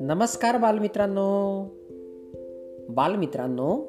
[0.00, 1.64] नमस्कार बालमित्रांनो.
[2.88, 3.86] बालमित्रांनो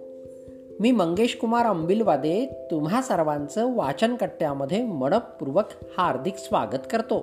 [0.80, 5.66] मी मंगेश कुमार अंबिलवादे तुम्हा सर्वांचं वाचन कट्ट्यामध्ये मनपूर्वक
[5.98, 7.20] हार्दिक स्वागत करतो.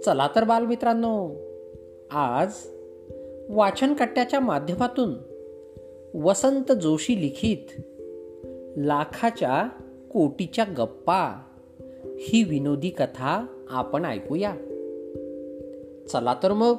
[0.00, 1.28] चला तर बालमित्रांनो
[2.10, 2.52] आज
[3.48, 5.14] वाचन कट्ट्याच्या माध्यमातून
[6.22, 7.80] वसंत जोशी लिखित
[8.76, 9.68] लाखाच्या
[10.12, 11.42] कोटीच्या गप्पा
[12.20, 14.54] ही विनोदी कथा आपण ऐकूया.
[16.12, 16.76] चला तर मग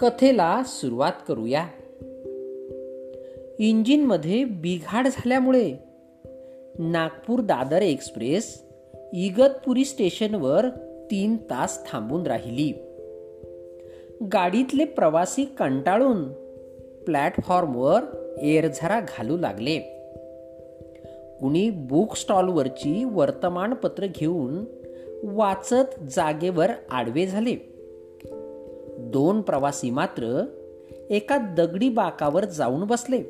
[0.00, 1.66] कथेला सुरुवात करूया.
[3.58, 5.74] इंजिनमध्ये बिघाड झाल्यामुळे
[6.78, 8.62] नागपूर दादर एक्सप्रेस
[9.12, 10.68] इगतपुरी स्टेशनवर
[11.10, 12.72] तीन तास थांबून राहिली.
[14.32, 16.32] गाडीतले प्रवासी कंटाळून
[17.04, 18.00] प्लॅटफॉर्मवर
[18.38, 19.93] एरझरा घालू लागले.
[21.44, 24.64] कुणी बुक स्टॉलवरची वर्तमानपत्र घेऊन
[25.22, 27.56] वाचत जागेवर आडवे झाले.
[28.98, 30.44] दोन प्रवासी मात्र
[31.10, 33.22] एका दगडी बाकावर जाऊन बसले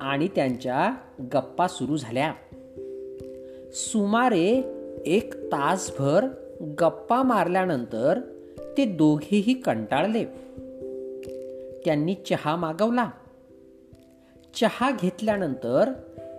[0.00, 0.94] आणि त्यांच्या
[1.34, 2.34] गप्पा सुरू झाल्या.
[3.72, 4.62] सुमारे
[5.06, 6.24] एक तासभर
[6.60, 8.20] गप्पा मारल्यानंतर
[8.78, 10.24] ते दोघेही कंटाळले.
[11.84, 13.10] त्यांनी चहा मागवला.
[14.54, 15.90] चहा घेतल्यानंतर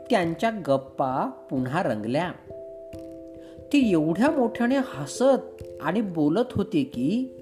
[0.09, 2.31] त्यांच्या गप्पा पुन्हा रंगल्या.
[3.73, 7.39] ती एवढ्या मोठ्याने हसत आणि बोलत होते की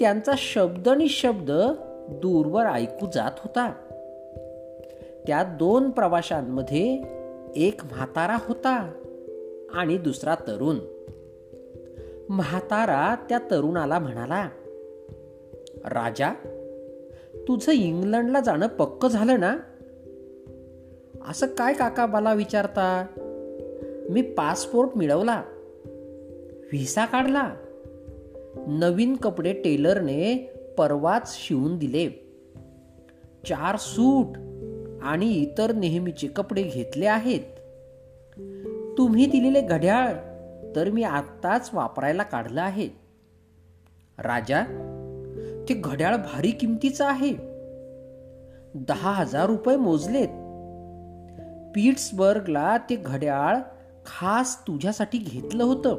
[0.00, 1.50] त्यांचा शब्द आणि शब्द
[2.08, 3.72] दूरवर ऐकू जात होता.
[5.26, 7.02] त्या दोन प्रवाशांमध्ये
[7.56, 8.92] एक म्हातारा होता
[9.74, 10.78] आणि दुसरा तरुण.
[12.28, 14.48] म्हातारा त्या तरुणाला म्हणाला
[15.84, 16.30] राजा
[17.48, 19.56] तुझं इंग्लंडला जाणं पक्क झालं ना?
[21.28, 23.06] असं काय काका मला विचारता?
[24.10, 25.42] मी पासपोर्ट मिळवला.
[26.72, 27.54] व्हिसा काढला.
[28.68, 32.08] नवीन कपडे टेलरने परवाच शिवून दिले.
[33.48, 34.26] चार सूट
[35.02, 37.40] आणि इतर नेहमीचे कपडे घेतले आहेत.
[38.98, 40.12] तुम्ही दिलेले घड्याळ
[40.76, 42.88] तर मी आत्ताच वापरायला काढलं आहे.
[44.18, 44.62] राजा
[45.68, 47.32] ते घड्याळ भारी किमतीचं आहे.
[48.74, 50.28] दहा हजार रुपये मोजलेत.
[51.76, 53.56] पीट्सबर्गला ते घड्याळ
[54.06, 55.94] खास तुझ्यासाठी घेतलं होतं.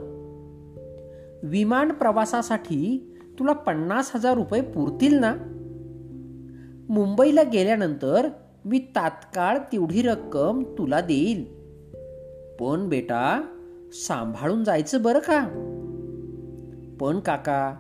[1.44, 5.36] विमान प्रवासासाठी तुला पन्नास हजार रुपये पुरतील ना?
[6.90, 8.28] मुंबईला गेल्यानंतर
[8.66, 11.44] मी तात्काळ तेवढी रक्कम तुला देईल.
[12.60, 13.42] पण बेटा
[13.92, 15.42] सांभाळून जायचं बरं का?
[17.02, 17.76] पण काका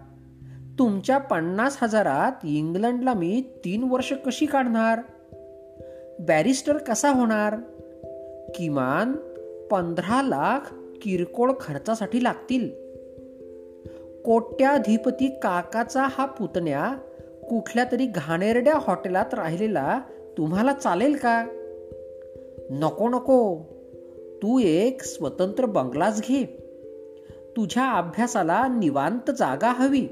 [0.80, 5.00] तुमच्या पन्नास हजारात इंग्लंडला मी तीन वर्ष कशी काढणार?
[6.20, 7.56] बॅरिस्टर कसा होणार?
[8.56, 9.14] किमान
[9.72, 12.70] पंधरा लाख किरकोळ खर्चासाठी लागतील.
[14.26, 16.94] कोट्याधिपती काकाचा हा पुतण्या
[17.50, 20.02] कुठल्या तरी घाणेरड्या हॉटेलात राहिलेला
[20.38, 21.46] तुम्हाला चालेल का?
[22.70, 23.58] नको नको.
[24.44, 26.64] तू एक स्वतंत्र बंगलाच घे.
[27.58, 30.08] तुझ्या अभ्यासाला निवांत जागा हवी.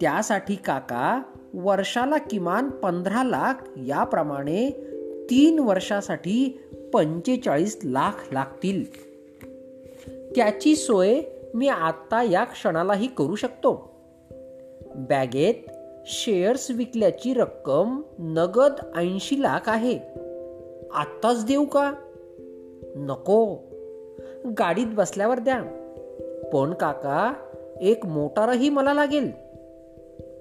[0.00, 1.22] त्यासाठी काका
[1.54, 4.70] वर्षाला किमान पंधरा लाख याप्रमाणे
[5.30, 6.60] तीन वर्षासाठी
[6.94, 8.84] पंचेचाळीस लाख लागतील.
[10.36, 11.20] त्याची सोय
[11.54, 13.94] मी आत्ता या क्षणालाही करू शकतो.
[14.94, 15.70] बॅगेत
[16.06, 19.98] शेअर्स विकल्याची रक्कम नगद ऐंशी लाख आहे.
[20.94, 21.94] आत्ताच देऊ का?
[22.96, 23.56] नको.
[24.58, 25.62] गाडीत बसल्यावर द्या.
[26.52, 27.32] पण काका
[27.80, 29.30] एक मोटारही मला लागेल.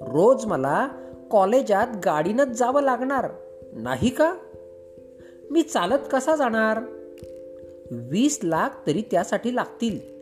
[0.01, 0.87] रोज मला
[1.31, 3.31] कॉलेजात गाडीनंच जावं लागणार
[3.73, 4.35] नाही का?
[5.51, 6.79] मी चालत कसा जाणार?
[7.91, 10.15] वीस लाख तरी त्यासाठी लागतील.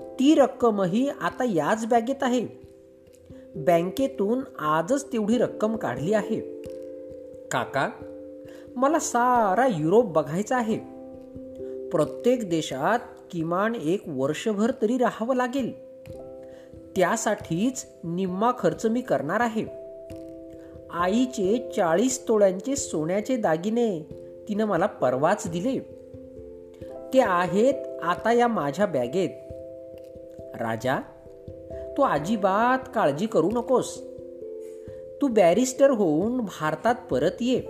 [0.00, 2.46] ती रक्कमही आता याच बॅगेत आहे.
[3.56, 6.40] बँकेतून आजच तेवढी रक्कम काढली आहे.
[7.50, 7.88] काका
[8.76, 10.78] मला सारा युरोप बघायचा आहे.
[11.88, 12.98] प्रत्येक देशात
[13.30, 15.86] किमान एक वर्षभर तरी राहावं लागेल.
[16.96, 19.85] त्यासाठीच निम्मा खर्च मी करणार आहे.
[20.96, 24.00] आईचे चाळीस तोळ्यांचे सोन्याचे दागिने.
[24.48, 25.78] तिनं मला परवाच दिले.
[27.14, 29.30] ते आहेत आता या माझ्या बॅगेत.
[30.38, 30.98] राजा
[31.96, 34.02] तू अजिबात काळजी करू नकोस.
[35.22, 37.60] तू बॅरिस्टर होऊन भारतात परत ये.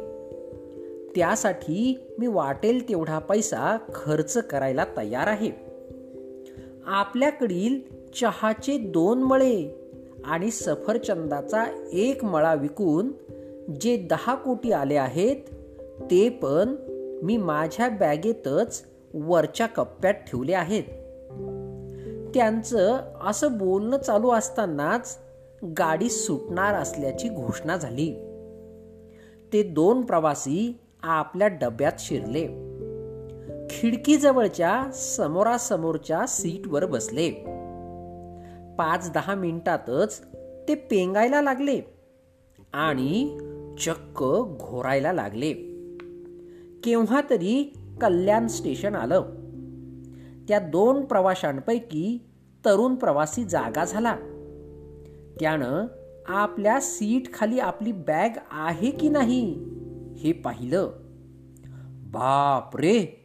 [1.14, 5.50] त्यासाठी मी वाटेल तेवढा पैसा खर्च करायला तयार आहे.
[6.86, 7.80] आपल्याकडील
[8.20, 9.85] चहाचे दोन मळे
[10.26, 13.12] आणि सफरचंदाचा एक मळा विकून
[13.80, 15.36] जे दहा कोटी आले आहेत
[16.10, 16.74] ते पण
[17.22, 18.84] मी माझ्या बॅगेतच
[19.14, 20.82] वरच्या कप्प्यात ठेवले आहेत.
[22.34, 25.18] त्यांचं असं बोलणं चालू असतानाच
[25.64, 28.12] गाडी सुटणार असल्याची घोषणा झाली.
[29.52, 32.46] ते दोन प्रवासी आपल्या डब्यात शिरले.
[33.70, 37.55] खिडकीजवळच्या समोरासमोरच्या सीटवर बसले.
[38.78, 40.20] पाच दहा मिनिटातच
[40.68, 41.80] ते पेंगायला लागले
[42.72, 43.38] आणि
[43.78, 44.24] चक्क
[44.60, 45.52] घोरायला लागले.
[46.84, 49.20] केव्हा तरी कल्याण स्टेशन आलं.
[50.48, 52.30] त्या दोन प्रवाशांपैकी
[52.64, 54.16] तरुण प्रवासी जागा झाला.
[55.40, 55.86] त्यानं
[56.26, 59.64] आपल्या सीट खाली आपली बॅग आहे की नाही
[60.18, 60.90] हे पाहिलं.
[62.12, 63.22] बाप रे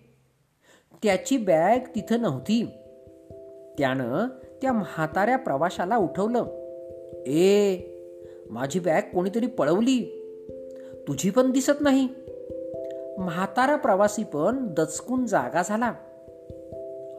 [1.03, 2.65] त्याची बॅग तिथं नव्हती.
[3.77, 4.27] त्यानं
[4.61, 6.45] त्या म्हाताऱ्या प्रवाशाला उठवलं.
[7.27, 7.77] ए
[8.49, 10.17] माझी बॅग कोणीतरी पळवली.
[11.07, 12.07] तुझी पण दिसत नाही.
[13.17, 15.85] म्हातारा प्रवासी पण दचकून जागा झाला.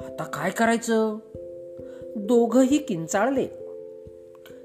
[0.06, 1.18] आता काय करायचं?
[2.16, 3.46] दोघही किंचाळले.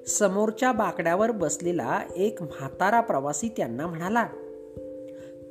[0.07, 4.27] समोरच्या बाकड्यावर बसलेला एक म्हातारा प्रवासी त्यांना म्हणाला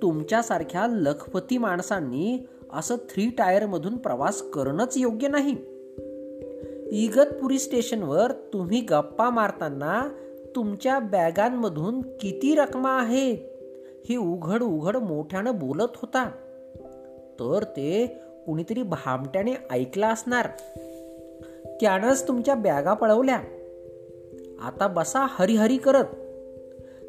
[0.03, 5.76] तुमच्यासारख्या लखपती माणसांनी असं थ्री टायरमधून प्रवास करणंच योग्य नाही.
[6.93, 10.09] इगतपुरी स्टेशनवर तुम्ही गप्पा मारताना
[10.57, 13.39] तुमच्या बॅगांमधून किती रकमा आहेत?
[14.09, 16.31] हे उघड उघड मोठ्यानं बोलत होता.
[17.41, 18.07] तर ते
[18.47, 20.49] कुणीतरी भामट्याने ऐकला असणार.
[21.81, 23.41] त्यानंच तुमच्या बॅगा पळवल्या.
[24.63, 26.05] आता बसा हरिहरी करत.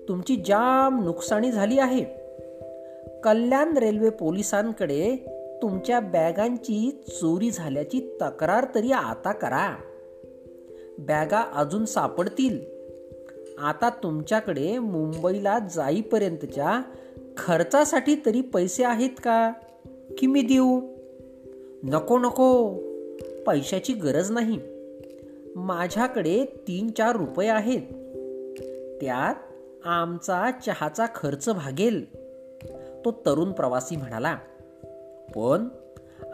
[0.08, 2.06] तुमची जाम नुकसानी झाली आहे.
[3.24, 9.76] कल्याण रेल्वे पोलिसांकडे तुमच्या बॅगांची चोरी झाल्याची तक्रार तरी आता करा.
[11.00, 12.60] बॅगा अजून सापडतील.
[13.60, 16.82] आता तुमच्याकडे मुंबईला जाईपर्यंतच्या
[17.38, 19.52] खर्चासाठी तरी पैसे आहेत का?
[20.18, 20.82] की मी देऊ?
[21.84, 22.74] नको नको.
[23.48, 24.60] पैशाची गरज नाही.
[25.56, 27.82] माझ्याकडे तीन चार रुपये आहेत.
[29.02, 29.36] त्यात
[29.88, 32.16] आमचा चहाचा खर्च भागेल.
[33.06, 34.38] तो तरुण प्रवासी म्हणाला.
[35.36, 35.68] पण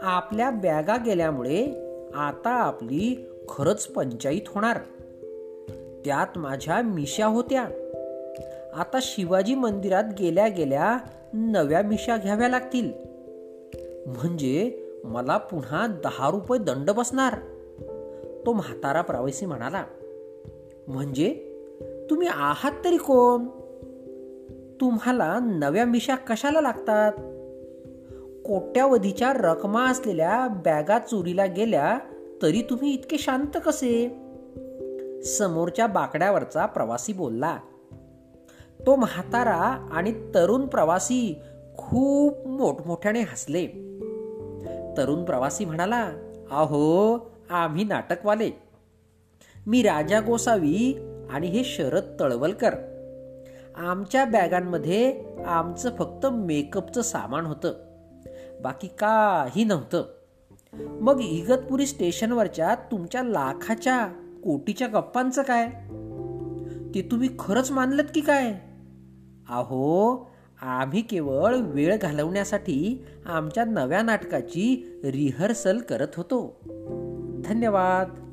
[0.02, 1.66] आपल्या बॅगा गेल्यामुळे
[2.14, 4.78] आता आपली खरंच पंचाईत होणार.
[6.04, 7.62] त्यात माझ्या मिशा होत्या.
[8.74, 10.98] आता शिवाजी मंदिरात गेल्या गेल्या
[11.32, 12.92] नव्या मिशा घ्याव्या लागतील.
[14.06, 17.34] म्हणजे मला पुन्हा दहा रुपये दंड बसणार.
[18.46, 19.84] तो म्हातारा प्रवासी म्हणाला
[20.88, 21.50] म्हणजे
[22.10, 23.46] तुम्ही आहात तरी कोण?
[24.80, 27.12] तुम्हाला नव्या मिशा कशाला लागतात?
[28.44, 31.98] कोट्यावधीच्या रकमा असलेल्या बॅगा चोरीला गेल्या
[32.42, 34.20] तरी तुम्ही इतके शांत कसे?
[35.24, 37.58] समोरच्या बाकड्यावरचा प्रवासी बोलला
[38.86, 41.38] तो म्हातारा आणि तरुण प्रवासी
[41.78, 43.66] खूप मोठमोठ्याने हसले.
[44.96, 46.02] तरुण प्रवासी म्हणाला
[46.50, 47.18] अहो
[47.50, 48.50] आम्ही नाटकवाले.
[49.66, 50.98] मी राजा गोसावी
[51.30, 52.74] आणि हे शरद तळवलकर.
[53.76, 57.72] आमच्या बॅगांमध्ये आमचं फक्त मेकअपचं सामान होतं.
[58.64, 60.04] बाकी काही नव्हतं.
[61.00, 64.06] मग इगतपुरी स्टेशनवरच्या तुमच्या लाखाच्या
[64.44, 65.68] कोटीच्या गप्पांचं काय?
[66.94, 68.50] ते तुम्ही खरंच मानलत की काय?
[69.48, 70.14] अहो
[70.62, 76.60] आम्ही केवळ वेळ घालवण्यासाठी आमच्या नव्या नाटकाची रिहर्सल करत होतो.
[77.44, 78.23] धन्यवाद.